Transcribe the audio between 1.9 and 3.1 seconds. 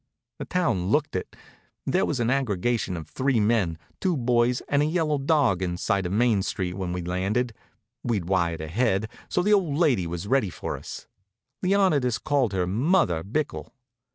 was an aggregation of